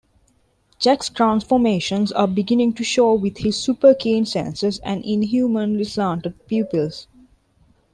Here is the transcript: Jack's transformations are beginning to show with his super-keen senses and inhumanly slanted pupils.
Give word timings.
Jack's 0.79 1.09
transformations 1.09 2.11
are 2.11 2.25
beginning 2.27 2.73
to 2.73 2.83
show 2.83 3.13
with 3.13 3.37
his 3.37 3.55
super-keen 3.61 4.25
senses 4.25 4.79
and 4.79 5.05
inhumanly 5.05 5.83
slanted 5.83 6.33
pupils. 6.47 7.05